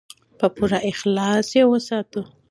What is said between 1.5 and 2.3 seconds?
یې وساتو.